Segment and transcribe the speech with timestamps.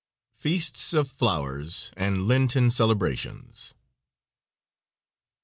[0.33, 3.75] FEAST OF FLOWERS AND LENTEN CELEBRATIONS.